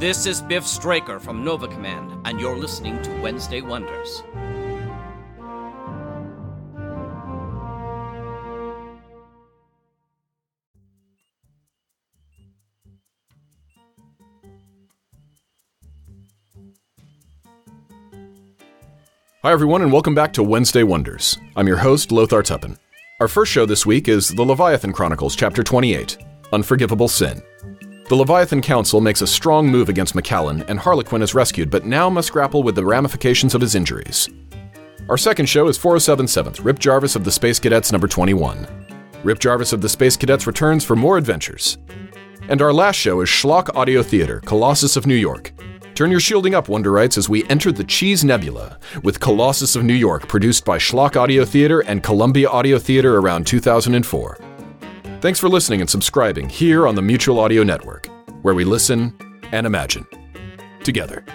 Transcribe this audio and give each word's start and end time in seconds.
This 0.00 0.24
is 0.24 0.40
Biff 0.40 0.66
Straker 0.66 1.20
from 1.20 1.44
Nova 1.44 1.68
Command, 1.68 2.26
and 2.26 2.40
you're 2.40 2.56
listening 2.56 3.02
to 3.02 3.20
Wednesday 3.20 3.60
Wonders. 3.60 4.22
Hi, 19.42 19.52
everyone, 19.52 19.82
and 19.82 19.92
welcome 19.92 20.14
back 20.14 20.32
to 20.32 20.42
Wednesday 20.42 20.82
Wonders. 20.82 21.36
I'm 21.56 21.68
your 21.68 21.76
host, 21.76 22.10
Lothar 22.10 22.42
Tuppen. 22.42 22.78
Our 23.20 23.28
first 23.28 23.52
show 23.52 23.66
this 23.66 23.84
week 23.84 24.08
is 24.08 24.30
The 24.30 24.44
Leviathan 24.44 24.94
Chronicles, 24.94 25.36
Chapter 25.36 25.62
28 25.62 26.16
Unforgivable 26.54 27.08
Sin. 27.08 27.42
The 28.10 28.16
Leviathan 28.16 28.60
Council 28.60 29.00
makes 29.00 29.22
a 29.22 29.26
strong 29.28 29.68
move 29.68 29.88
against 29.88 30.16
Macallan, 30.16 30.64
and 30.66 30.80
Harlequin 30.80 31.22
is 31.22 31.32
rescued, 31.32 31.70
but 31.70 31.86
now 31.86 32.10
must 32.10 32.32
grapple 32.32 32.64
with 32.64 32.74
the 32.74 32.84
ramifications 32.84 33.54
of 33.54 33.60
his 33.60 33.76
injuries. 33.76 34.28
Our 35.08 35.16
second 35.16 35.46
show 35.46 35.68
is 35.68 35.78
4077th, 35.78 36.64
Rip 36.64 36.80
Jarvis 36.80 37.14
of 37.14 37.22
the 37.22 37.30
Space 37.30 37.60
Cadets 37.60 37.92
number 37.92 38.08
21. 38.08 38.66
Rip 39.22 39.38
Jarvis 39.38 39.72
of 39.72 39.80
the 39.80 39.88
Space 39.88 40.16
Cadets 40.16 40.48
returns 40.48 40.84
for 40.84 40.96
more 40.96 41.18
adventures. 41.18 41.78
And 42.48 42.60
our 42.60 42.72
last 42.72 42.96
show 42.96 43.20
is 43.20 43.28
Schlock 43.28 43.72
Audio 43.76 44.02
Theater, 44.02 44.40
Colossus 44.40 44.96
of 44.96 45.06
New 45.06 45.14
York, 45.14 45.52
Turn 46.00 46.10
your 46.10 46.18
shielding 46.18 46.54
up, 46.54 46.68
Wonderites, 46.68 47.18
as 47.18 47.28
we 47.28 47.46
enter 47.50 47.70
the 47.70 47.84
Cheese 47.84 48.24
Nebula 48.24 48.78
with 49.02 49.20
Colossus 49.20 49.76
of 49.76 49.84
New 49.84 49.92
York, 49.92 50.26
produced 50.28 50.64
by 50.64 50.78
Schlock 50.78 51.14
Audio 51.14 51.44
Theater 51.44 51.80
and 51.80 52.02
Columbia 52.02 52.48
Audio 52.48 52.78
Theater 52.78 53.18
around 53.18 53.46
2004. 53.46 54.49
Thanks 55.20 55.38
for 55.38 55.50
listening 55.50 55.82
and 55.82 55.90
subscribing 55.90 56.48
here 56.48 56.86
on 56.86 56.94
the 56.94 57.02
Mutual 57.02 57.40
Audio 57.40 57.62
Network, 57.62 58.08
where 58.40 58.54
we 58.54 58.64
listen 58.64 59.14
and 59.52 59.66
imagine 59.66 60.06
together. 60.82 61.26